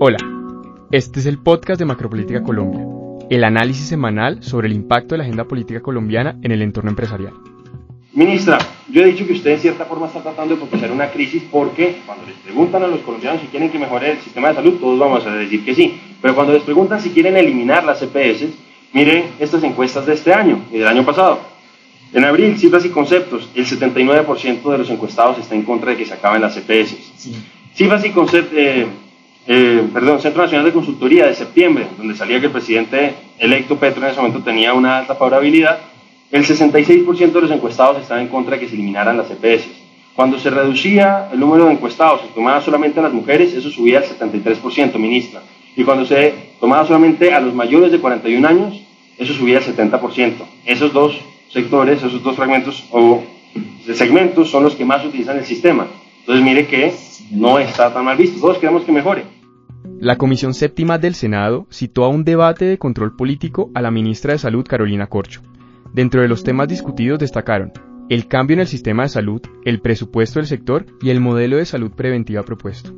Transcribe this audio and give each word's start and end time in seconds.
Hola, 0.00 0.18
este 0.92 1.18
es 1.18 1.26
el 1.26 1.38
podcast 1.38 1.80
de 1.80 1.84
Macropolítica 1.84 2.40
Colombia, 2.44 2.86
el 3.30 3.42
análisis 3.42 3.88
semanal 3.88 4.44
sobre 4.44 4.68
el 4.68 4.74
impacto 4.74 5.14
de 5.14 5.18
la 5.18 5.24
agenda 5.24 5.42
política 5.42 5.80
colombiana 5.80 6.36
en 6.40 6.52
el 6.52 6.62
entorno 6.62 6.90
empresarial. 6.90 7.32
Ministra, 8.12 8.58
yo 8.92 9.02
he 9.02 9.06
dicho 9.06 9.26
que 9.26 9.32
usted 9.32 9.50
en 9.50 9.58
cierta 9.58 9.86
forma 9.86 10.06
está 10.06 10.22
tratando 10.22 10.54
de 10.54 10.60
propiciar 10.60 10.92
una 10.92 11.10
crisis 11.10 11.42
porque 11.50 11.96
cuando 12.06 12.26
les 12.26 12.36
preguntan 12.36 12.84
a 12.84 12.86
los 12.86 13.00
colombianos 13.00 13.40
si 13.40 13.48
quieren 13.48 13.70
que 13.70 13.78
mejore 13.80 14.12
el 14.12 14.20
sistema 14.20 14.50
de 14.50 14.54
salud, 14.54 14.78
todos 14.78 14.96
vamos 15.00 15.26
a 15.26 15.34
decir 15.34 15.64
que 15.64 15.74
sí. 15.74 16.00
Pero 16.22 16.36
cuando 16.36 16.52
les 16.52 16.62
preguntan 16.62 17.00
si 17.00 17.10
quieren 17.10 17.36
eliminar 17.36 17.82
las 17.82 17.98
CPS, 17.98 18.44
e 18.44 18.52
miren 18.92 19.24
estas 19.40 19.64
encuestas 19.64 20.06
de 20.06 20.14
este 20.14 20.32
año 20.32 20.60
y 20.70 20.78
del 20.78 20.86
año 20.86 21.04
pasado. 21.04 21.40
En 22.12 22.24
abril, 22.24 22.56
cifras 22.56 22.84
y 22.84 22.90
conceptos, 22.90 23.50
el 23.52 23.66
79% 23.66 24.70
de 24.70 24.78
los 24.78 24.90
encuestados 24.90 25.38
está 25.38 25.56
en 25.56 25.64
contra 25.64 25.90
de 25.90 25.96
que 25.96 26.06
se 26.06 26.14
acaben 26.14 26.40
las 26.40 26.54
CPS. 26.54 26.92
E 26.92 27.74
cifras 27.74 28.04
y 28.04 28.10
conceptos, 28.10 28.56
eh, 28.56 28.86
eh, 29.50 29.88
perdón, 29.94 30.20
Centro 30.20 30.42
Nacional 30.42 30.66
de 30.66 30.74
Consultoría 30.74 31.26
de 31.26 31.34
septiembre, 31.34 31.86
donde 31.96 32.14
salía 32.14 32.38
que 32.38 32.46
el 32.46 32.52
presidente 32.52 33.14
electo 33.38 33.76
Petro 33.76 34.04
en 34.04 34.10
ese 34.10 34.20
momento 34.20 34.42
tenía 34.42 34.74
una 34.74 34.98
alta 34.98 35.14
favorabilidad, 35.14 35.78
el 36.30 36.44
66% 36.44 37.32
de 37.32 37.40
los 37.40 37.50
encuestados 37.50 38.02
estaban 38.02 38.24
en 38.24 38.28
contra 38.28 38.56
de 38.56 38.60
que 38.60 38.68
se 38.68 38.74
eliminaran 38.74 39.16
las 39.16 39.30
EPS. 39.30 39.66
Cuando 40.14 40.38
se 40.38 40.50
reducía 40.50 41.30
el 41.32 41.40
número 41.40 41.64
de 41.64 41.72
encuestados 41.72 42.20
y 42.28 42.34
tomaba 42.34 42.60
solamente 42.60 43.00
a 43.00 43.04
las 43.04 43.14
mujeres, 43.14 43.54
eso 43.54 43.70
subía 43.70 44.00
al 44.00 44.04
73%, 44.04 44.98
ministra. 44.98 45.40
Y 45.74 45.82
cuando 45.82 46.04
se 46.04 46.34
tomaba 46.60 46.86
solamente 46.86 47.32
a 47.32 47.40
los 47.40 47.54
mayores 47.54 47.90
de 47.90 48.00
41 48.00 48.46
años, 48.46 48.82
eso 49.16 49.32
subía 49.32 49.56
al 49.58 49.64
70%. 49.64 50.34
Esos 50.66 50.92
dos 50.92 51.18
sectores, 51.50 52.02
esos 52.02 52.22
dos 52.22 52.36
fragmentos 52.36 52.84
o 52.90 53.22
segmentos 53.94 54.50
son 54.50 54.64
los 54.64 54.74
que 54.74 54.84
más 54.84 55.06
utilizan 55.06 55.38
el 55.38 55.46
sistema. 55.46 55.86
Entonces 56.20 56.44
mire 56.44 56.66
que 56.66 56.92
no 57.30 57.58
está 57.58 57.94
tan 57.94 58.04
mal 58.04 58.18
visto. 58.18 58.38
Todos 58.38 58.58
queremos 58.58 58.84
que 58.84 58.92
mejore. 58.92 59.37
La 60.00 60.16
Comisión 60.16 60.54
Séptima 60.54 60.98
del 60.98 61.14
Senado 61.14 61.66
citó 61.70 62.04
a 62.04 62.08
un 62.08 62.24
debate 62.24 62.64
de 62.64 62.78
control 62.78 63.16
político 63.16 63.70
a 63.74 63.82
la 63.82 63.90
ministra 63.90 64.32
de 64.32 64.38
Salud 64.38 64.64
Carolina 64.66 65.08
Corcho. 65.08 65.42
Dentro 65.92 66.22
de 66.22 66.28
los 66.28 66.44
temas 66.44 66.68
discutidos 66.68 67.18
destacaron 67.18 67.72
el 68.08 68.26
cambio 68.26 68.54
en 68.54 68.60
el 68.60 68.68
sistema 68.68 69.02
de 69.02 69.10
salud, 69.10 69.42
el 69.64 69.80
presupuesto 69.80 70.38
del 70.38 70.46
sector 70.46 70.86
y 71.02 71.10
el 71.10 71.20
modelo 71.20 71.56
de 71.56 71.66
salud 71.66 71.90
preventiva 71.90 72.42
propuesto. 72.42 72.94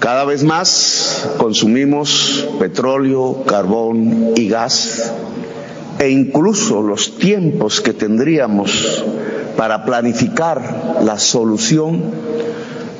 Cada 0.00 0.24
vez 0.24 0.42
más 0.42 1.34
consumimos 1.38 2.48
petróleo, 2.58 3.44
carbón 3.46 4.32
y 4.36 4.48
gas 4.48 5.12
e 5.98 6.10
incluso 6.10 6.82
los 6.82 7.16
tiempos 7.16 7.80
que 7.80 7.92
tendríamos 7.92 9.04
para 9.56 9.84
planificar 9.84 11.00
la 11.04 11.18
solución 11.18 12.02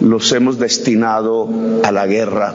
los 0.01 0.33
hemos 0.33 0.59
destinado 0.59 1.49
a 1.83 1.93
la 1.93 2.07
guerra 2.07 2.55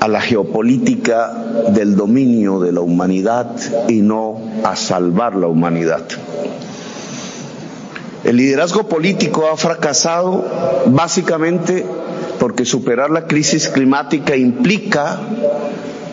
a 0.00 0.06
la 0.06 0.20
geopolítica 0.20 1.32
del 1.70 1.96
dominio 1.96 2.60
de 2.60 2.72
la 2.72 2.80
humanidad 2.80 3.50
y 3.88 4.00
no 4.00 4.40
a 4.62 4.76
salvar 4.76 5.34
la 5.34 5.48
humanidad. 5.48 6.04
El 8.24 8.36
liderazgo 8.36 8.84
político 8.88 9.48
ha 9.52 9.56
fracasado 9.56 10.44
básicamente 10.86 11.84
porque 12.38 12.64
superar 12.64 13.10
la 13.10 13.26
crisis 13.26 13.68
climática 13.68 14.36
implica 14.36 15.18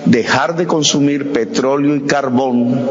dejar 0.06 0.56
de 0.56 0.66
consumir 0.68 1.32
petróleo 1.32 1.96
y 1.96 2.02
carbón 2.02 2.88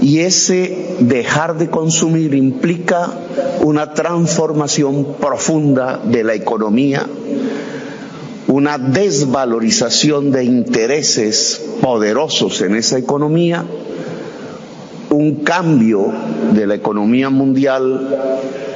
y 0.00 0.20
ese 0.20 0.96
dejar 1.00 1.58
de 1.58 1.70
consumir 1.70 2.34
implica 2.34 3.12
una 3.62 3.94
transformación 3.94 5.14
profunda 5.20 6.00
de 6.04 6.24
la 6.24 6.34
economía 6.34 7.06
una 8.54 8.78
desvalorización 8.78 10.30
de 10.30 10.44
intereses 10.44 11.60
poderosos 11.80 12.60
en 12.60 12.76
esa 12.76 12.98
economía, 12.98 13.64
un 15.10 15.36
cambio 15.42 16.12
de 16.52 16.64
la 16.66 16.76
economía 16.76 17.30
mundial 17.30 18.16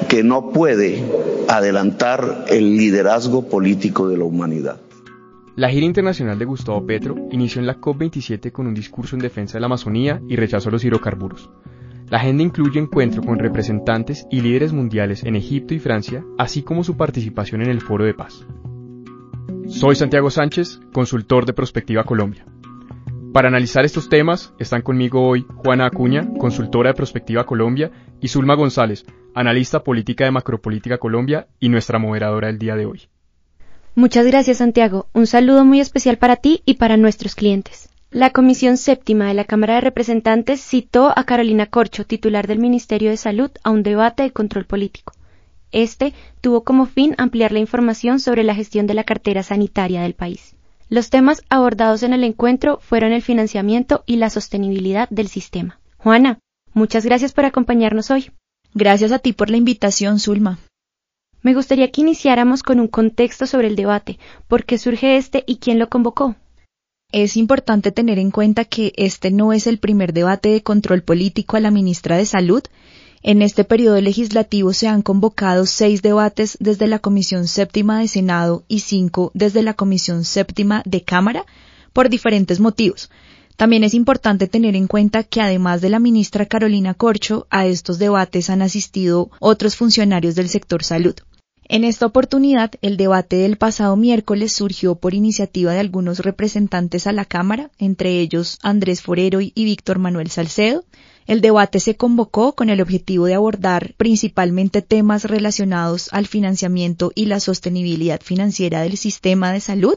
que 0.08 0.24
no 0.24 0.50
puede 0.50 1.02
adelantar 1.48 2.46
el 2.48 2.76
liderazgo 2.76 3.42
político 3.42 4.08
de 4.08 4.16
la 4.16 4.24
humanidad. 4.24 4.78
La 5.58 5.68
gira 5.68 5.86
internacional 5.86 6.38
de 6.38 6.44
Gustavo 6.44 6.86
Petro 6.86 7.16
inició 7.32 7.60
en 7.60 7.66
la 7.66 7.80
COP27 7.80 8.52
con 8.52 8.68
un 8.68 8.74
discurso 8.74 9.16
en 9.16 9.22
defensa 9.22 9.54
de 9.54 9.60
la 9.60 9.66
Amazonía 9.66 10.22
y 10.28 10.36
rechazo 10.36 10.68
a 10.68 10.72
los 10.72 10.84
hidrocarburos. 10.84 11.50
La 12.08 12.18
agenda 12.18 12.44
incluye 12.44 12.78
encuentro 12.78 13.24
con 13.24 13.40
representantes 13.40 14.24
y 14.30 14.40
líderes 14.40 14.72
mundiales 14.72 15.24
en 15.24 15.34
Egipto 15.34 15.74
y 15.74 15.80
Francia, 15.80 16.24
así 16.38 16.62
como 16.62 16.84
su 16.84 16.96
participación 16.96 17.60
en 17.62 17.70
el 17.70 17.80
Foro 17.80 18.04
de 18.04 18.14
Paz. 18.14 18.46
Soy 19.66 19.96
Santiago 19.96 20.30
Sánchez, 20.30 20.78
consultor 20.92 21.44
de 21.44 21.54
Prospectiva 21.54 22.04
Colombia. 22.04 22.46
Para 23.32 23.48
analizar 23.48 23.84
estos 23.84 24.08
temas 24.08 24.54
están 24.60 24.82
conmigo 24.82 25.26
hoy 25.26 25.44
Juana 25.56 25.86
Acuña, 25.86 26.28
consultora 26.38 26.90
de 26.90 26.94
Prospectiva 26.94 27.46
Colombia, 27.46 27.90
y 28.20 28.28
Zulma 28.28 28.54
González, 28.54 29.04
analista 29.34 29.82
política 29.82 30.24
de 30.24 30.30
Macropolítica 30.30 30.98
Colombia 30.98 31.48
y 31.58 31.68
nuestra 31.68 31.98
moderadora 31.98 32.46
del 32.46 32.60
día 32.60 32.76
de 32.76 32.86
hoy. 32.86 33.08
Muchas 33.98 34.26
gracias 34.26 34.58
Santiago. 34.58 35.08
Un 35.12 35.26
saludo 35.26 35.64
muy 35.64 35.80
especial 35.80 36.18
para 36.18 36.36
ti 36.36 36.62
y 36.64 36.74
para 36.74 36.96
nuestros 36.96 37.34
clientes. 37.34 37.88
La 38.12 38.30
Comisión 38.30 38.76
Séptima 38.76 39.26
de 39.26 39.34
la 39.34 39.42
Cámara 39.42 39.74
de 39.74 39.80
Representantes 39.80 40.60
citó 40.60 41.12
a 41.18 41.24
Carolina 41.24 41.66
Corcho, 41.66 42.04
titular 42.04 42.46
del 42.46 42.60
Ministerio 42.60 43.10
de 43.10 43.16
Salud, 43.16 43.50
a 43.64 43.70
un 43.70 43.82
debate 43.82 44.22
de 44.22 44.30
control 44.30 44.66
político. 44.66 45.14
Este 45.72 46.14
tuvo 46.40 46.62
como 46.62 46.86
fin 46.86 47.16
ampliar 47.18 47.50
la 47.50 47.58
información 47.58 48.20
sobre 48.20 48.44
la 48.44 48.54
gestión 48.54 48.86
de 48.86 48.94
la 48.94 49.02
cartera 49.02 49.42
sanitaria 49.42 50.02
del 50.02 50.14
país. 50.14 50.54
Los 50.88 51.10
temas 51.10 51.42
abordados 51.48 52.04
en 52.04 52.12
el 52.12 52.22
encuentro 52.22 52.78
fueron 52.80 53.10
el 53.10 53.22
financiamiento 53.22 54.04
y 54.06 54.14
la 54.14 54.30
sostenibilidad 54.30 55.08
del 55.08 55.26
sistema. 55.26 55.80
Juana, 55.96 56.38
muchas 56.72 57.04
gracias 57.04 57.32
por 57.32 57.46
acompañarnos 57.46 58.12
hoy. 58.12 58.30
Gracias 58.74 59.10
a 59.10 59.18
ti 59.18 59.32
por 59.32 59.50
la 59.50 59.56
invitación, 59.56 60.20
Zulma. 60.20 60.60
Me 61.42 61.54
gustaría 61.54 61.90
que 61.90 62.00
iniciáramos 62.00 62.62
con 62.62 62.80
un 62.80 62.88
contexto 62.88 63.46
sobre 63.46 63.68
el 63.68 63.76
debate, 63.76 64.18
por 64.48 64.64
qué 64.64 64.78
surge 64.78 65.16
este 65.16 65.44
y 65.46 65.56
quién 65.56 65.78
lo 65.78 65.88
convocó. 65.88 66.36
Es 67.10 67.36
importante 67.36 67.92
tener 67.92 68.18
en 68.18 68.30
cuenta 68.30 68.64
que 68.64 68.92
este 68.96 69.30
no 69.30 69.52
es 69.52 69.66
el 69.66 69.78
primer 69.78 70.12
debate 70.12 70.50
de 70.50 70.62
control 70.62 71.02
político 71.02 71.56
a 71.56 71.60
la 71.60 71.70
ministra 71.70 72.16
de 72.16 72.26
Salud, 72.26 72.62
en 73.22 73.42
este 73.42 73.64
periodo 73.64 74.00
legislativo 74.00 74.72
se 74.72 74.86
han 74.86 75.02
convocado 75.02 75.66
seis 75.66 76.02
debates 76.02 76.56
desde 76.60 76.86
la 76.86 77.00
Comisión 77.00 77.48
Séptima 77.48 77.98
de 77.98 78.08
Senado 78.08 78.64
y 78.68 78.80
cinco 78.80 79.32
desde 79.34 79.62
la 79.62 79.74
Comisión 79.74 80.24
Séptima 80.24 80.82
de 80.86 81.02
Cámara 81.02 81.44
por 81.92 82.10
diferentes 82.10 82.60
motivos. 82.60 83.10
También 83.58 83.82
es 83.82 83.92
importante 83.92 84.46
tener 84.46 84.76
en 84.76 84.86
cuenta 84.86 85.24
que 85.24 85.40
además 85.40 85.80
de 85.80 85.90
la 85.90 85.98
ministra 85.98 86.46
Carolina 86.46 86.94
Corcho, 86.94 87.48
a 87.50 87.66
estos 87.66 87.98
debates 87.98 88.50
han 88.50 88.62
asistido 88.62 89.32
otros 89.40 89.74
funcionarios 89.74 90.36
del 90.36 90.48
sector 90.48 90.84
salud. 90.84 91.16
En 91.64 91.82
esta 91.82 92.06
oportunidad, 92.06 92.70
el 92.82 92.96
debate 92.96 93.34
del 93.34 93.56
pasado 93.56 93.96
miércoles 93.96 94.52
surgió 94.52 94.94
por 94.94 95.12
iniciativa 95.12 95.72
de 95.72 95.80
algunos 95.80 96.20
representantes 96.20 97.08
a 97.08 97.12
la 97.12 97.24
Cámara, 97.24 97.72
entre 97.78 98.20
ellos 98.20 98.60
Andrés 98.62 99.02
Forero 99.02 99.40
y 99.40 99.52
Víctor 99.56 99.98
Manuel 99.98 100.30
Salcedo, 100.30 100.84
el 101.26 101.40
debate 101.40 101.80
se 101.80 101.96
convocó 101.96 102.54
con 102.54 102.70
el 102.70 102.80
objetivo 102.80 103.26
de 103.26 103.34
abordar 103.34 103.94
principalmente 103.96 104.82
temas 104.82 105.24
relacionados 105.24 106.10
al 106.12 106.28
financiamiento 106.28 107.10
y 107.16 107.26
la 107.26 107.40
sostenibilidad 107.40 108.20
financiera 108.22 108.82
del 108.82 108.96
sistema 108.96 109.52
de 109.52 109.58
salud, 109.58 109.96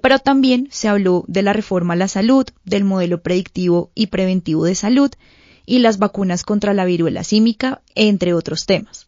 pero 0.00 0.18
también 0.18 0.68
se 0.70 0.88
habló 0.88 1.24
de 1.28 1.42
la 1.42 1.52
reforma 1.52 1.94
a 1.94 1.96
la 1.96 2.08
salud, 2.08 2.46
del 2.64 2.84
modelo 2.84 3.22
predictivo 3.22 3.90
y 3.94 4.08
preventivo 4.08 4.64
de 4.64 4.74
salud 4.74 5.10
y 5.66 5.78
las 5.78 5.98
vacunas 5.98 6.42
contra 6.42 6.74
la 6.74 6.84
viruela 6.84 7.24
símica, 7.24 7.82
entre 7.94 8.34
otros 8.34 8.66
temas. 8.66 9.06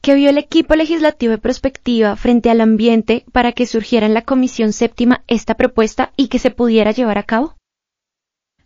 ¿Qué 0.00 0.14
vio 0.14 0.30
el 0.30 0.38
equipo 0.38 0.74
legislativo 0.76 1.32
de 1.32 1.38
prospectiva 1.38 2.14
frente 2.16 2.50
al 2.50 2.60
ambiente 2.60 3.24
para 3.32 3.52
que 3.52 3.66
surgiera 3.66 4.06
en 4.06 4.14
la 4.14 4.22
Comisión 4.22 4.72
Séptima 4.72 5.24
esta 5.26 5.54
propuesta 5.54 6.12
y 6.16 6.28
que 6.28 6.38
se 6.38 6.50
pudiera 6.50 6.92
llevar 6.92 7.18
a 7.18 7.24
cabo? 7.24 7.56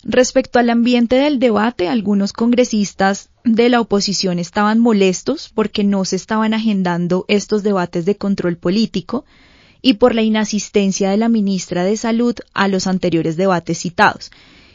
Respecto 0.02 0.58
al 0.58 0.70
ambiente 0.70 1.16
del 1.16 1.38
debate, 1.38 1.88
algunos 1.88 2.32
congresistas 2.32 3.30
de 3.44 3.68
la 3.68 3.80
oposición 3.80 4.38
estaban 4.38 4.78
molestos 4.80 5.50
porque 5.54 5.84
no 5.84 6.04
se 6.04 6.16
estaban 6.16 6.54
agendando 6.54 7.26
estos 7.28 7.62
debates 7.62 8.06
de 8.06 8.16
control 8.16 8.56
político 8.56 9.24
y 9.82 9.94
por 9.94 10.14
la 10.14 10.22
inasistencia 10.22 11.10
de 11.10 11.16
la 11.16 11.28
ministra 11.28 11.84
de 11.84 11.96
Salud 11.96 12.34
a 12.54 12.68
los 12.68 12.86
anteriores 12.86 13.36
debates 13.36 13.78
citados. 13.78 14.30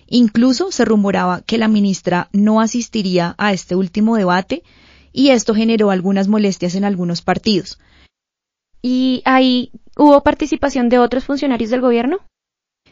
Incluso 0.08 0.72
se 0.72 0.86
rumoraba 0.86 1.42
que 1.42 1.58
la 1.58 1.68
ministra 1.68 2.30
no 2.32 2.62
asistiría 2.62 3.36
a 3.38 3.54
este 3.54 3.76
último 3.76 4.16
debate 4.16 4.64
y 5.12 5.30
esto 5.30 5.56
generó 5.56 5.92
algunas 5.92 6.28
molestias 6.28 6.76
en 6.76 6.84
algunos 6.84 7.22
partidos. 7.22 7.80
¿Y 8.82 9.24
ahí 9.26 9.72
hubo 9.98 10.22
participación 10.22 10.90
de 10.90 11.00
otros 11.00 11.24
funcionarios 11.24 11.72
del 11.72 11.82
gobierno? 11.82 12.20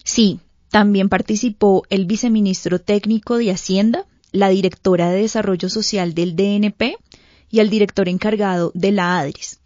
Sí, 0.03 0.39
también 0.69 1.07
participó 1.07 1.83
el 1.89 2.05
viceministro 2.05 2.79
técnico 2.79 3.37
de 3.37 3.51
Hacienda, 3.51 4.05
la 4.31 4.49
directora 4.49 5.11
de 5.11 5.21
Desarrollo 5.21 5.69
Social 5.69 6.15
del 6.15 6.35
DNP 6.35 6.97
y 7.51 7.59
el 7.59 7.69
director 7.69 8.09
encargado 8.09 8.71
de 8.73 8.91
la 8.91 9.19
ADRIS. 9.19 9.59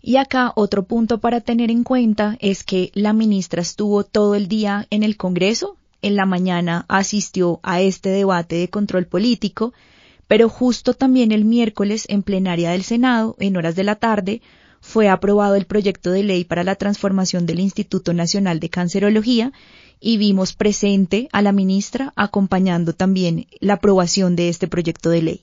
Y 0.00 0.16
acá 0.16 0.52
otro 0.54 0.84
punto 0.84 1.18
para 1.18 1.40
tener 1.40 1.70
en 1.70 1.82
cuenta 1.82 2.36
es 2.40 2.62
que 2.62 2.90
la 2.94 3.12
ministra 3.12 3.62
estuvo 3.62 4.04
todo 4.04 4.34
el 4.34 4.48
día 4.48 4.86
en 4.90 5.02
el 5.02 5.16
Congreso, 5.16 5.76
en 6.02 6.14
la 6.14 6.26
mañana 6.26 6.84
asistió 6.88 7.58
a 7.62 7.80
este 7.80 8.10
debate 8.10 8.56
de 8.56 8.68
control 8.68 9.06
político, 9.06 9.72
pero 10.28 10.48
justo 10.48 10.94
también 10.94 11.32
el 11.32 11.44
miércoles 11.44 12.04
en 12.08 12.22
plenaria 12.22 12.70
del 12.70 12.84
Senado, 12.84 13.34
en 13.40 13.56
horas 13.56 13.74
de 13.74 13.84
la 13.84 13.96
tarde, 13.96 14.40
fue 14.80 15.08
aprobado 15.08 15.56
el 15.56 15.66
proyecto 15.66 16.12
de 16.12 16.22
ley 16.22 16.44
para 16.44 16.62
la 16.62 16.76
transformación 16.76 17.46
del 17.46 17.58
Instituto 17.58 18.12
Nacional 18.14 18.60
de 18.60 18.70
Cancerología 18.70 19.52
y 20.00 20.16
vimos 20.18 20.52
presente 20.52 21.28
a 21.32 21.42
la 21.42 21.50
ministra 21.50 22.12
acompañando 22.14 22.92
también 22.92 23.46
la 23.58 23.74
aprobación 23.74 24.36
de 24.36 24.48
este 24.48 24.68
proyecto 24.68 25.10
de 25.10 25.22
ley. 25.22 25.42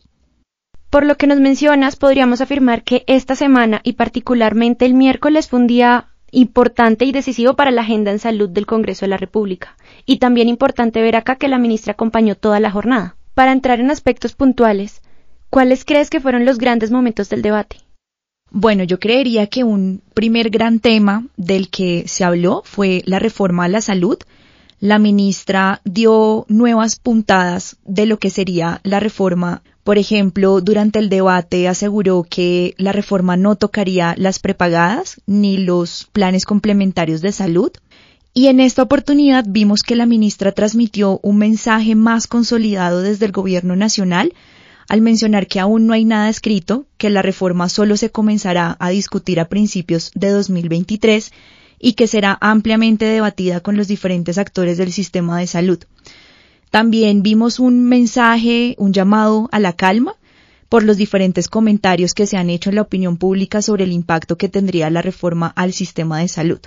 Por 0.95 1.05
lo 1.05 1.17
que 1.17 1.27
nos 1.27 1.41
mencionas, 1.41 1.97
podríamos 1.97 2.39
afirmar 2.39 2.81
que 2.81 3.03
esta 3.07 3.35
semana 3.35 3.81
y 3.83 3.93
particularmente 3.99 4.85
el 4.85 4.93
miércoles 4.93 5.49
fue 5.49 5.59
un 5.59 5.67
día 5.67 6.07
importante 6.31 7.03
y 7.03 7.11
decisivo 7.11 7.53
para 7.55 7.69
la 7.69 7.81
agenda 7.81 8.11
en 8.11 8.19
salud 8.19 8.47
del 8.47 8.65
Congreso 8.65 9.03
de 9.03 9.09
la 9.09 9.17
República. 9.17 9.75
Y 10.05 10.19
también 10.19 10.47
importante 10.47 11.01
ver 11.01 11.17
acá 11.17 11.35
que 11.35 11.49
la 11.49 11.57
ministra 11.57 11.91
acompañó 11.91 12.35
toda 12.35 12.61
la 12.61 12.71
jornada. 12.71 13.17
Para 13.33 13.51
entrar 13.51 13.81
en 13.81 13.91
aspectos 13.91 14.35
puntuales, 14.35 15.01
¿cuáles 15.49 15.83
crees 15.83 16.09
que 16.09 16.21
fueron 16.21 16.45
los 16.45 16.59
grandes 16.59 16.91
momentos 16.91 17.27
del 17.27 17.41
debate? 17.41 17.75
Bueno, 18.49 18.85
yo 18.85 18.97
creería 18.97 19.47
que 19.47 19.65
un 19.65 20.01
primer 20.13 20.49
gran 20.49 20.79
tema 20.79 21.27
del 21.35 21.69
que 21.69 22.07
se 22.07 22.23
habló 22.23 22.61
fue 22.63 23.03
la 23.05 23.19
reforma 23.19 23.65
a 23.65 23.67
la 23.67 23.81
salud. 23.81 24.17
La 24.79 24.97
ministra 24.97 25.81
dio 25.83 26.45
nuevas 26.47 26.95
puntadas 26.95 27.75
de 27.83 28.05
lo 28.05 28.17
que 28.17 28.29
sería 28.29 28.79
la 28.83 29.01
reforma. 29.01 29.61
Por 29.85 29.99
ejemplo, 29.99 30.61
durante 30.61 30.97
el 30.97 31.09
debate 31.09 31.67
aseguró 31.67 32.25
que 32.27 32.73
la 32.79 32.91
reforma 32.91 33.37
no 33.37 33.55
tocaría 33.55 34.15
las 34.17 34.39
prepagadas 34.39 35.21
ni 35.27 35.57
los 35.57 36.09
planes 36.11 36.45
complementarios 36.45 37.21
de 37.21 37.31
salud. 37.31 37.71
Y 38.33 38.47
en 38.47 38.61
esta 38.61 38.81
oportunidad 38.81 39.45
vimos 39.47 39.83
que 39.83 39.95
la 39.95 40.07
ministra 40.07 40.53
transmitió 40.53 41.19
un 41.21 41.37
mensaje 41.37 41.93
más 41.93 42.25
consolidado 42.25 43.03
desde 43.03 43.27
el 43.27 43.31
Gobierno 43.31 43.75
Nacional 43.75 44.33
al 44.89 45.01
mencionar 45.01 45.45
que 45.45 45.59
aún 45.59 45.85
no 45.85 45.93
hay 45.93 46.03
nada 46.03 46.29
escrito, 46.29 46.87
que 46.97 47.11
la 47.11 47.21
reforma 47.21 47.69
solo 47.69 47.95
se 47.95 48.09
comenzará 48.09 48.77
a 48.79 48.89
discutir 48.89 49.39
a 49.39 49.49
principios 49.49 50.09
de 50.15 50.31
2023 50.31 51.31
y 51.77 51.93
que 51.93 52.07
será 52.07 52.39
ampliamente 52.41 53.05
debatida 53.05 53.59
con 53.59 53.77
los 53.77 53.87
diferentes 53.87 54.39
actores 54.39 54.79
del 54.79 54.91
sistema 54.91 55.37
de 55.37 55.45
salud. 55.45 55.77
También 56.75 57.23
vimos 57.23 57.61
un 57.61 57.85
mensaje, 57.85 58.75
un 58.77 58.91
llamado 58.91 59.47
a 59.53 59.61
la 59.61 59.71
calma 59.71 60.17
por 60.67 60.83
los 60.83 60.97
diferentes 60.97 61.47
comentarios 61.47 62.13
que 62.13 62.27
se 62.27 62.35
han 62.35 62.49
hecho 62.49 62.69
en 62.69 62.75
la 62.75 62.81
opinión 62.81 63.15
pública 63.15 63.61
sobre 63.61 63.85
el 63.85 63.93
impacto 63.93 64.37
que 64.37 64.49
tendría 64.49 64.89
la 64.89 65.01
reforma 65.01 65.47
al 65.55 65.71
sistema 65.71 66.19
de 66.19 66.27
salud. 66.27 66.59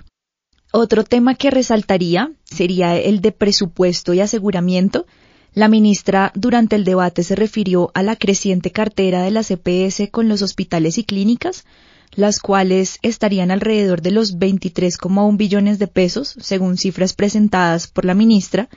Otro 0.72 1.04
tema 1.04 1.34
que 1.34 1.50
resaltaría 1.50 2.32
sería 2.44 2.96
el 2.96 3.20
de 3.20 3.32
presupuesto 3.32 4.14
y 4.14 4.20
aseguramiento, 4.20 5.04
la 5.52 5.68
ministra 5.68 6.32
durante 6.34 6.76
el 6.76 6.84
debate 6.84 7.22
se 7.22 7.36
refirió 7.36 7.90
a 7.92 8.02
la 8.02 8.16
creciente 8.16 8.70
cartera 8.70 9.22
de 9.22 9.30
la 9.30 9.42
CPS 9.42 10.08
con 10.10 10.26
los 10.26 10.40
hospitales 10.40 10.96
y 10.96 11.04
clínicas, 11.04 11.66
las 12.14 12.38
cuales 12.38 12.98
estarían 13.02 13.50
alrededor 13.50 14.00
de 14.00 14.12
los 14.12 14.38
23,1 14.38 15.36
billones 15.36 15.78
de 15.78 15.86
pesos, 15.86 16.34
según 16.40 16.78
cifras 16.78 17.12
presentadas 17.12 17.88
por 17.88 18.06
la 18.06 18.14
ministra, 18.14 18.70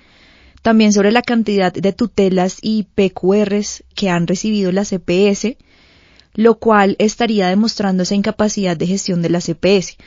también 0.62 0.94
sobre 0.94 1.12
la 1.12 1.22
cantidad 1.22 1.74
de 1.74 1.94
tutelas 1.94 2.60
y 2.62 2.84
PQRs 2.84 3.84
que 3.96 4.10
han 4.10 4.28
recibido 4.28 4.72
la 4.72 4.86
CPS, 4.86 5.58
lo 6.34 6.56
cual 6.60 6.96
estaría 7.00 7.48
demostrando 7.48 8.04
esa 8.04 8.16
incapacidad 8.16 8.78
de 8.78 8.88
gestión 8.88 9.22
de 9.22 9.30
la 9.30 9.42
CPS. 9.42 9.98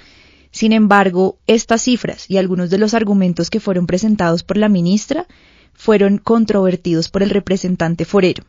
Sin 0.51 0.73
embargo, 0.73 1.39
estas 1.47 1.83
cifras 1.83 2.31
y 2.31 2.39
algunos 2.39 2.71
de 2.71 2.79
los 2.79 2.95
argumentos 2.95 3.51
que 3.51 3.61
fueron 3.61 3.87
presentados 3.87 4.45
por 4.45 4.57
la 4.57 4.69
ministra 4.69 5.27
fueron 5.73 6.19
controvertidos 6.19 7.09
por 7.09 7.25
el 7.25 7.31
representante 7.31 8.05
forero. 8.05 8.45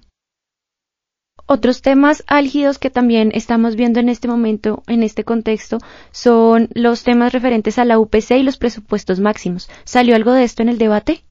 Otros 1.48 1.82
temas 1.82 2.24
álgidos 2.28 2.80
que 2.80 2.90
también 2.90 3.32
estamos 3.34 3.76
viendo 3.76 4.00
en 4.00 4.10
este 4.10 4.28
momento, 4.28 4.84
en 4.88 5.04
este 5.04 5.24
contexto, 5.24 5.80
son 6.12 6.70
los 6.74 7.04
temas 7.04 7.34
referentes 7.34 7.78
a 7.78 7.86
la 7.86 8.00
UPC 8.00 8.32
y 8.32 8.44
los 8.44 8.58
presupuestos 8.58 9.20
máximos. 9.20 9.70
¿Salió 9.84 10.16
algo 10.16 10.32
de 10.32 10.44
esto 10.44 10.62
en 10.62 10.70
el 10.70 10.78
debate? 10.78 11.25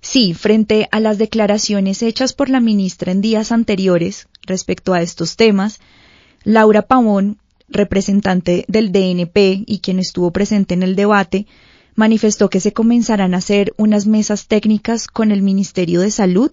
Sí, 0.00 0.32
frente 0.34 0.88
a 0.92 1.00
las 1.00 1.18
declaraciones 1.18 2.02
hechas 2.02 2.32
por 2.32 2.48
la 2.48 2.60
ministra 2.60 3.12
en 3.12 3.20
días 3.20 3.52
anteriores 3.52 4.28
respecto 4.42 4.94
a 4.94 5.02
estos 5.02 5.36
temas, 5.36 5.80
Laura 6.44 6.82
Pavón, 6.82 7.38
representante 7.68 8.64
del 8.68 8.92
DNP 8.92 9.64
y 9.66 9.80
quien 9.80 9.98
estuvo 9.98 10.30
presente 10.30 10.74
en 10.74 10.82
el 10.82 10.96
debate, 10.96 11.46
manifestó 11.94 12.48
que 12.48 12.60
se 12.60 12.72
comenzarán 12.72 13.34
a 13.34 13.38
hacer 13.38 13.74
unas 13.76 14.06
mesas 14.06 14.46
técnicas 14.46 15.08
con 15.08 15.32
el 15.32 15.42
Ministerio 15.42 16.00
de 16.00 16.12
Salud 16.12 16.50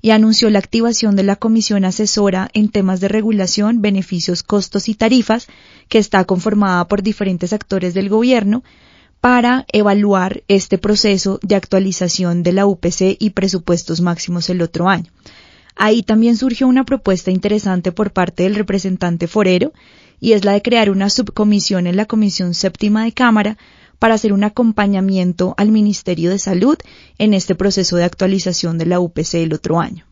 y 0.00 0.10
anunció 0.10 0.48
la 0.48 0.58
activación 0.58 1.16
de 1.16 1.22
la 1.22 1.36
Comisión 1.36 1.84
Asesora 1.84 2.48
en 2.54 2.70
temas 2.70 3.00
de 3.00 3.08
regulación, 3.08 3.82
beneficios, 3.82 4.42
costos 4.42 4.88
y 4.88 4.94
tarifas, 4.94 5.48
que 5.88 5.98
está 5.98 6.24
conformada 6.24 6.88
por 6.88 7.02
diferentes 7.02 7.52
actores 7.52 7.92
del 7.92 8.08
gobierno, 8.08 8.64
para 9.26 9.66
evaluar 9.72 10.44
este 10.46 10.78
proceso 10.78 11.40
de 11.42 11.56
actualización 11.56 12.44
de 12.44 12.52
la 12.52 12.64
UPC 12.64 13.16
y 13.18 13.30
presupuestos 13.30 14.00
máximos 14.00 14.48
el 14.50 14.62
otro 14.62 14.88
año. 14.88 15.10
Ahí 15.74 16.04
también 16.04 16.36
surgió 16.36 16.68
una 16.68 16.84
propuesta 16.84 17.32
interesante 17.32 17.90
por 17.90 18.12
parte 18.12 18.44
del 18.44 18.54
representante 18.54 19.26
forero, 19.26 19.72
y 20.20 20.34
es 20.34 20.44
la 20.44 20.52
de 20.52 20.62
crear 20.62 20.90
una 20.90 21.10
subcomisión 21.10 21.88
en 21.88 21.96
la 21.96 22.06
Comisión 22.06 22.54
Séptima 22.54 23.02
de 23.02 23.10
Cámara 23.10 23.58
para 23.98 24.14
hacer 24.14 24.32
un 24.32 24.44
acompañamiento 24.44 25.54
al 25.56 25.72
Ministerio 25.72 26.30
de 26.30 26.38
Salud 26.38 26.76
en 27.18 27.34
este 27.34 27.56
proceso 27.56 27.96
de 27.96 28.04
actualización 28.04 28.78
de 28.78 28.86
la 28.86 29.00
UPC 29.00 29.34
el 29.34 29.54
otro 29.54 29.80
año. 29.80 30.06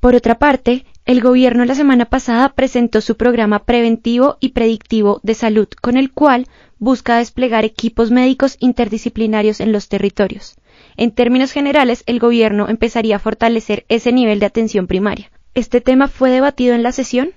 Por 0.00 0.14
otra 0.14 0.38
parte, 0.38 0.84
el 1.06 1.20
gobierno 1.20 1.64
la 1.64 1.74
semana 1.74 2.04
pasada 2.04 2.54
presentó 2.54 3.00
su 3.00 3.16
programa 3.16 3.64
preventivo 3.64 4.36
y 4.40 4.50
predictivo 4.50 5.20
de 5.24 5.34
salud, 5.34 5.66
con 5.80 5.96
el 5.96 6.12
cual 6.12 6.46
busca 6.78 7.18
desplegar 7.18 7.64
equipos 7.64 8.10
médicos 8.10 8.56
interdisciplinarios 8.60 9.60
en 9.60 9.72
los 9.72 9.88
territorios. 9.88 10.56
En 10.96 11.10
términos 11.10 11.50
generales, 11.50 12.04
el 12.06 12.20
gobierno 12.20 12.68
empezaría 12.68 13.16
a 13.16 13.20
fortalecer 13.20 13.84
ese 13.88 14.12
nivel 14.12 14.38
de 14.38 14.46
atención 14.46 14.86
primaria. 14.86 15.30
¿Este 15.54 15.80
tema 15.80 16.06
fue 16.06 16.30
debatido 16.30 16.74
en 16.74 16.84
la 16.84 16.92
sesión? 16.92 17.30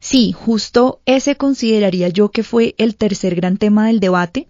Sí, 0.00 0.32
justo 0.32 1.00
ese 1.06 1.36
consideraría 1.36 2.08
yo 2.08 2.30
que 2.30 2.42
fue 2.42 2.74
el 2.78 2.96
tercer 2.96 3.36
gran 3.36 3.56
tema 3.56 3.86
del 3.86 4.00
debate. 4.00 4.48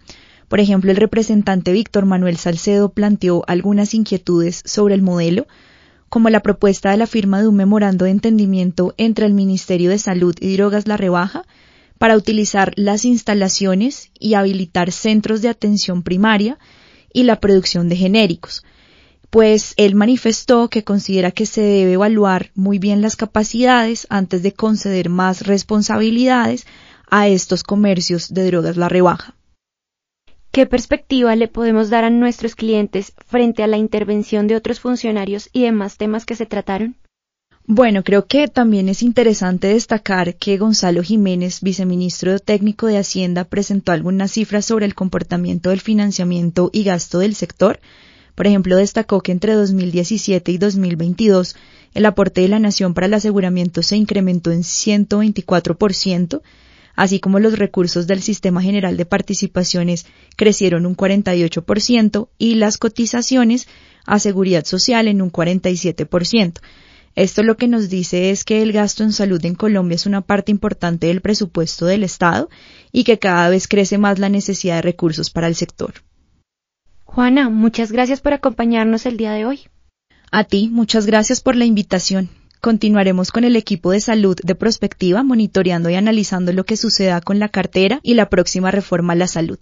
Por 0.49 0.61
ejemplo, 0.61 0.91
el 0.91 0.97
representante 0.97 1.73
Víctor 1.73 2.07
Manuel 2.07 2.39
Salcedo 2.39 2.91
planteó 2.91 3.45
algunas 3.47 3.93
inquietudes 3.93 4.63
sobre 4.65 4.95
el 4.95 5.03
modelo, 5.03 5.47
como 6.09 6.31
la 6.31 6.41
propuesta 6.41 6.91
de 6.91 6.97
la 6.97 7.07
firma 7.07 7.41
de 7.41 7.49
un 7.49 7.57
memorando 7.57 8.05
de 8.05 8.13
entendimiento 8.13 8.95
entre 8.97 9.27
el 9.27 9.35
Ministerio 9.35 9.91
de 9.91 9.99
Salud 9.99 10.35
y 10.41 10.57
Drogas 10.57 10.87
La 10.87 10.97
Rebaja 10.97 11.45
para 11.99 12.17
utilizar 12.17 12.73
las 12.77 13.05
instalaciones 13.05 14.11
y 14.19 14.35
habilitar 14.35 14.93
centros 14.93 15.43
de 15.43 15.49
atención 15.49 16.03
primaria 16.03 16.59
y 17.13 17.25
la 17.25 17.41
producción 17.41 17.89
de 17.89 17.97
genéricos 17.97 18.65
pues 19.31 19.75
él 19.77 19.95
manifestó 19.95 20.69
que 20.69 20.85
considera 20.85 21.31
que 21.31 21.47
se 21.47 21.61
debe 21.61 21.93
evaluar 21.95 22.51
muy 22.55 22.79
bien 22.79 23.03
las 23.03 23.17
capacidades 23.17 24.07
antes 24.11 24.43
de 24.43 24.53
conceder 24.53 25.11
más 25.11 25.47
responsabilidades 25.47 26.67
a 27.11 27.29
estos 27.29 27.63
comercios 27.63 28.33
de 28.33 28.47
drogas 28.47 28.77
la 28.77 28.89
rebaja. 28.89 29.35
¿Qué 30.59 30.67
perspectiva 30.67 31.37
le 31.37 31.47
podemos 31.47 31.89
dar 31.89 32.03
a 32.03 32.11
nuestros 32.11 32.57
clientes 32.57 33.13
frente 33.29 33.63
a 33.63 33.69
la 33.69 33.77
intervención 33.77 34.49
de 34.49 34.57
otros 34.57 34.81
funcionarios 34.81 35.51
y 35.53 35.63
demás 35.63 35.99
temas 35.99 36.27
que 36.27 36.35
se 36.35 36.47
trataron? 36.47 36.97
Bueno, 37.65 38.03
creo 38.03 38.27
que 38.27 38.49
también 38.49 38.89
es 38.89 39.05
interesante 39.05 39.69
destacar 39.69 40.35
que 40.35 40.59
Gonzalo 40.59 41.05
Jiménez, 41.05 41.61
viceministro 41.61 42.41
técnico 42.41 42.89
de 42.89 42.99
Hacienda, 42.99 43.45
presentó 43.45 43.93
algunas 43.93 44.33
cifras 44.33 44.65
sobre 44.65 44.85
el 44.85 44.97
comportamiento 44.97 45.71
del 45.71 45.81
financiamiento 45.81 46.71
y 46.73 46.83
gasto 46.83 47.21
del 47.21 47.37
sector, 47.37 47.79
por 48.35 48.49
ejemplo, 48.49 48.75
destacó 48.75 49.21
que 49.21 49.31
entre 49.31 49.53
2017 49.53 50.51
y 50.51 50.59
2022 50.59 51.55
el 51.95 52.05
aporte 52.05 52.41
de 52.41 52.49
la 52.49 52.59
nación 52.59 52.95
para 52.95 53.07
el 53.07 53.15
aseguramiento 53.15 53.85
se 53.85 53.97
incrementó 53.97 54.51
en 54.51 54.63
124%, 54.63 56.43
así 56.99 57.21
como 57.21 57.39
los 57.39 57.57
recursos 57.57 58.09
del 58.09 58.23
Sistema 58.23 58.61
General 58.61 58.97
de 58.97 59.07
Participaciones 59.07 60.05
crecieron 60.35 60.85
un 60.85 60.97
48% 60.97 62.29
y 62.39 62.57
las 62.57 62.77
cotizaciones 62.77 63.69
a 64.05 64.19
seguridad 64.19 64.65
social 64.65 65.07
en 65.07 65.23
un 65.23 65.31
47%. 65.31 66.55
Esto 67.15 67.45
lo 67.45 67.57
que 67.57 67.69
nos 67.69 67.89
dice 67.89 68.31
es 68.31 68.43
que 68.43 68.63
el 68.63 68.73
gasto 68.73 69.05
en 69.05 69.13
salud 69.13 69.45
en 69.45 69.55
Colombia 69.55 69.95
es 69.95 70.07
una 70.07 70.23
parte 70.23 70.51
importante 70.51 71.07
del 71.07 71.21
presupuesto 71.21 71.87
del 71.87 72.03
Estado 72.03 72.51
y 72.91 73.05
que 73.05 73.21
cada 73.21 73.49
vez 73.49 73.69
crece 73.69 73.97
más 73.97 74.19
la 74.19 74.29
necesidad 74.29 74.75
de 74.75 74.83
recursos 74.83 75.31
para 75.31 75.47
el 75.47 75.55
sector. 75.55 75.95
Juana, 77.05 77.49
muchas 77.49 77.93
gracias 77.93 78.21
por 78.21 78.33
acompañarnos 78.33 79.07
el 79.07 79.17
día 79.17 79.35
de 79.35 79.47
hoy. 79.47 79.61
A 80.33 80.43
ti, 80.43 80.69
muchas 80.69 81.07
gracias 81.07 81.43
por 81.43 81.55
la 81.55 81.65
invitación. 81.65 82.29
Continuaremos 82.61 83.31
con 83.31 83.45
el 83.45 83.55
equipo 83.55 83.93
de 83.93 84.01
salud 84.01 84.37
de 84.43 84.55
Prospectiva 84.57 85.23
monitoreando 85.23 85.91
y 85.91 85.95
analizando 85.95 86.53
lo 86.53 86.65
que 86.65 86.77
suceda 86.77 87.21
con 87.21 87.39
la 87.39 87.49
cartera 87.49 88.01
y 88.03 88.15
la 88.15 88.29
próxima 88.29 88.73
reforma 88.73 89.13
a 89.13 89.17
la 89.17 89.29
salud. 89.29 89.59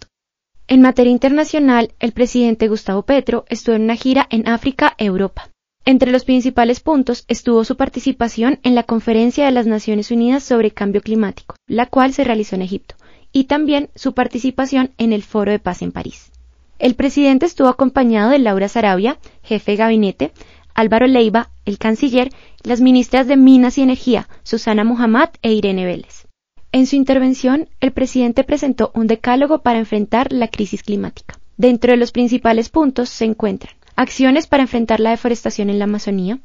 En 0.67 0.81
materia 0.81 1.11
internacional, 1.11 1.93
el 1.99 2.11
presidente 2.11 2.67
Gustavo 2.67 3.03
Petro 3.03 3.45
estuvo 3.49 3.75
en 3.75 3.83
una 3.83 3.95
gira 3.95 4.27
en 4.31 4.47
África 4.47 4.95
Europa. 4.97 5.49
Entre 5.85 6.11
los 6.11 6.25
principales 6.25 6.79
puntos 6.79 7.23
estuvo 7.27 7.63
su 7.63 7.77
participación 7.77 8.59
en 8.63 8.75
la 8.75 8.83
Conferencia 8.83 9.45
de 9.45 9.51
las 9.51 9.67
Naciones 9.67 10.11
Unidas 10.11 10.43
sobre 10.43 10.71
Cambio 10.71 11.01
Climático, 11.01 11.55
la 11.67 11.85
cual 11.85 12.13
se 12.13 12.23
realizó 12.23 12.55
en 12.55 12.63
Egipto, 12.63 12.95
y 13.31 13.45
también 13.45 13.89
su 13.95 14.13
participación 14.13 14.91
en 14.97 15.13
el 15.13 15.23
Foro 15.23 15.51
de 15.51 15.59
Paz 15.59 15.83
en 15.83 15.91
París. 15.91 16.31
El 16.79 16.95
presidente 16.95 17.45
estuvo 17.45 17.69
acompañado 17.69 18.29
de 18.29 18.39
Laura 18.39 18.67
Sarabia, 18.67 19.17
jefe 19.41 19.71
de 19.71 19.77
gabinete, 19.77 20.31
Álvaro 20.77 21.07
Leiva, 21.07 21.49
el 21.65 21.79
canciller, 21.79 22.29
las 22.61 22.81
ministras 22.81 23.25
de 23.25 23.35
Minas 23.35 23.79
y 23.79 23.81
Energía, 23.81 24.29
Susana 24.43 24.83
Muhammad 24.83 25.29
e 25.41 25.51
Irene 25.51 25.85
Vélez. 25.85 26.27
En 26.71 26.85
su 26.85 26.95
intervención, 26.95 27.67
el 27.79 27.91
presidente 27.91 28.43
presentó 28.43 28.91
un 28.93 29.07
decálogo 29.07 29.63
para 29.63 29.79
enfrentar 29.79 30.31
la 30.31 30.49
crisis 30.49 30.83
climática. 30.83 31.39
Dentro 31.57 31.91
de 31.91 31.97
los 31.97 32.11
principales 32.11 32.69
puntos 32.69 33.09
se 33.09 33.25
encuentran 33.25 33.73
acciones 33.95 34.45
para 34.45 34.61
enfrentar 34.61 34.99
la 34.99 35.09
deforestación 35.09 35.71
en 35.71 35.79
la 35.79 35.85
Amazonía, 35.85 36.37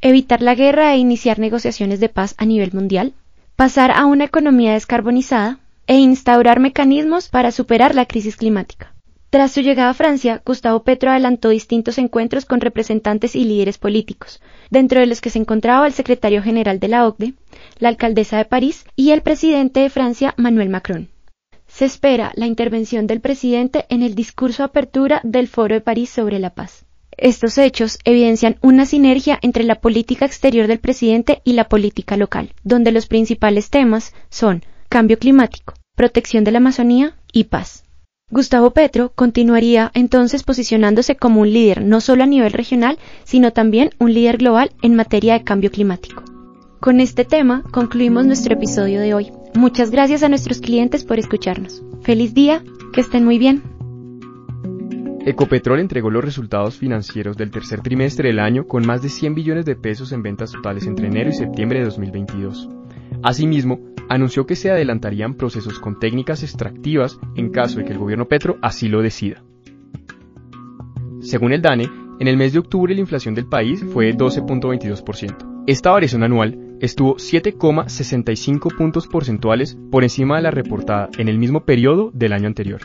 evitar 0.00 0.42
la 0.42 0.54
guerra 0.54 0.94
e 0.94 0.98
iniciar 0.98 1.40
negociaciones 1.40 1.98
de 1.98 2.08
paz 2.08 2.36
a 2.38 2.44
nivel 2.44 2.72
mundial, 2.72 3.14
pasar 3.56 3.90
a 3.90 4.06
una 4.06 4.26
economía 4.26 4.74
descarbonizada 4.74 5.58
e 5.88 5.96
instaurar 5.96 6.60
mecanismos 6.60 7.28
para 7.28 7.50
superar 7.50 7.96
la 7.96 8.06
crisis 8.06 8.36
climática. 8.36 8.91
Tras 9.32 9.52
su 9.52 9.62
llegada 9.62 9.88
a 9.88 9.94
Francia, 9.94 10.42
Gustavo 10.44 10.82
Petro 10.82 11.10
adelantó 11.10 11.48
distintos 11.48 11.96
encuentros 11.96 12.44
con 12.44 12.60
representantes 12.60 13.34
y 13.34 13.46
líderes 13.46 13.78
políticos, 13.78 14.42
dentro 14.68 15.00
de 15.00 15.06
los 15.06 15.22
que 15.22 15.30
se 15.30 15.38
encontraba 15.38 15.86
el 15.86 15.94
secretario 15.94 16.42
general 16.42 16.78
de 16.80 16.88
la 16.88 17.06
OCDE, 17.06 17.32
la 17.78 17.88
alcaldesa 17.88 18.36
de 18.36 18.44
París 18.44 18.84
y 18.94 19.12
el 19.12 19.22
presidente 19.22 19.80
de 19.80 19.88
Francia, 19.88 20.34
Manuel 20.36 20.68
Macron. 20.68 21.08
Se 21.66 21.86
espera 21.86 22.32
la 22.34 22.44
intervención 22.44 23.06
del 23.06 23.22
presidente 23.22 23.86
en 23.88 24.02
el 24.02 24.14
discurso 24.14 24.64
apertura 24.64 25.22
del 25.24 25.48
Foro 25.48 25.76
de 25.76 25.80
París 25.80 26.10
sobre 26.10 26.38
la 26.38 26.50
paz. 26.50 26.84
Estos 27.16 27.56
hechos 27.56 28.00
evidencian 28.04 28.58
una 28.60 28.84
sinergia 28.84 29.38
entre 29.40 29.64
la 29.64 29.76
política 29.76 30.26
exterior 30.26 30.66
del 30.66 30.78
presidente 30.78 31.40
y 31.42 31.54
la 31.54 31.70
política 31.70 32.18
local, 32.18 32.52
donde 32.64 32.92
los 32.92 33.06
principales 33.06 33.70
temas 33.70 34.12
son 34.28 34.62
cambio 34.90 35.18
climático, 35.18 35.72
protección 35.96 36.44
de 36.44 36.52
la 36.52 36.58
Amazonía 36.58 37.16
y 37.32 37.44
paz. 37.44 37.81
Gustavo 38.32 38.70
Petro 38.70 39.12
continuaría 39.14 39.90
entonces 39.92 40.42
posicionándose 40.42 41.16
como 41.16 41.42
un 41.42 41.52
líder 41.52 41.82
no 41.82 42.00
solo 42.00 42.22
a 42.22 42.26
nivel 42.26 42.50
regional, 42.50 42.98
sino 43.24 43.52
también 43.52 43.90
un 43.98 44.14
líder 44.14 44.38
global 44.38 44.72
en 44.80 44.94
materia 44.94 45.34
de 45.34 45.44
cambio 45.44 45.70
climático. 45.70 46.22
Con 46.80 47.00
este 47.00 47.26
tema 47.26 47.62
concluimos 47.72 48.24
nuestro 48.24 48.54
episodio 48.54 49.02
de 49.02 49.12
hoy. 49.12 49.32
Muchas 49.52 49.90
gracias 49.90 50.22
a 50.22 50.30
nuestros 50.30 50.60
clientes 50.60 51.04
por 51.04 51.18
escucharnos. 51.18 51.82
Feliz 52.00 52.32
día, 52.32 52.62
que 52.94 53.02
estén 53.02 53.26
muy 53.26 53.36
bien. 53.36 53.62
Ecopetrol 55.26 55.80
entregó 55.80 56.08
los 56.08 56.24
resultados 56.24 56.78
financieros 56.78 57.36
del 57.36 57.50
tercer 57.50 57.82
trimestre 57.82 58.28
del 58.28 58.38
año 58.38 58.66
con 58.66 58.86
más 58.86 59.02
de 59.02 59.10
100 59.10 59.34
billones 59.34 59.66
de 59.66 59.76
pesos 59.76 60.10
en 60.10 60.22
ventas 60.22 60.52
totales 60.52 60.86
entre 60.86 61.08
enero 61.08 61.28
y 61.28 61.34
septiembre 61.34 61.80
de 61.80 61.84
2022. 61.84 62.66
Asimismo, 63.22 63.91
anunció 64.12 64.44
que 64.46 64.56
se 64.56 64.70
adelantarían 64.70 65.34
procesos 65.34 65.78
con 65.78 65.98
técnicas 65.98 66.42
extractivas 66.42 67.18
en 67.34 67.50
caso 67.50 67.78
de 67.78 67.86
que 67.86 67.92
el 67.92 67.98
gobierno 67.98 68.28
Petro 68.28 68.58
así 68.60 68.88
lo 68.88 69.00
decida. 69.00 69.42
Según 71.20 71.52
el 71.52 71.62
DANE, 71.62 71.88
en 72.20 72.28
el 72.28 72.36
mes 72.36 72.52
de 72.52 72.58
octubre 72.58 72.94
la 72.94 73.00
inflación 73.00 73.34
del 73.34 73.46
país 73.46 73.82
fue 73.92 74.06
de 74.06 74.16
12.22%. 74.16 75.64
Esta 75.66 75.92
variación 75.92 76.24
anual 76.24 76.76
estuvo 76.80 77.16
7,65 77.16 78.76
puntos 78.76 79.06
porcentuales 79.06 79.78
por 79.90 80.02
encima 80.02 80.36
de 80.36 80.42
la 80.42 80.50
reportada 80.50 81.08
en 81.16 81.28
el 81.28 81.38
mismo 81.38 81.64
periodo 81.64 82.10
del 82.12 82.34
año 82.34 82.48
anterior. 82.48 82.82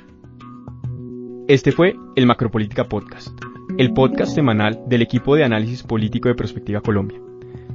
Este 1.50 1.74
fue 1.74 1.96
el 2.16 2.26
Macropolítica 2.26 2.86
Podcast, 2.86 3.38
el 3.78 3.92
podcast 3.94 4.34
semanal 4.34 4.80
del 4.88 5.02
equipo 5.02 5.36
de 5.36 5.44
análisis 5.44 5.84
político 5.84 6.30
de 6.30 6.36
Prospectiva 6.36 6.80
Colombia. 6.80 7.20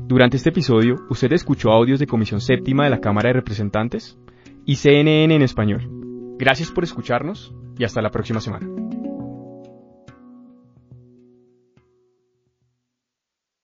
Durante 0.06 0.36
este 0.36 0.50
episodio, 0.50 0.96
usted 1.08 1.32
escuchó 1.32 1.70
audios 1.70 2.00
de 2.00 2.06
Comisión 2.06 2.40
Séptima 2.40 2.84
de 2.84 2.90
la 2.90 3.00
Cámara 3.00 3.28
de 3.28 3.34
Representantes 3.34 4.18
y 4.66 4.76
CNN 4.76 5.34
en 5.34 5.42
español. 5.42 5.88
Gracias 6.38 6.70
por 6.70 6.84
escucharnos 6.84 7.54
y 7.78 7.84
hasta 7.84 8.02
la 8.02 8.10
próxima 8.10 8.40
semana. 8.40 8.81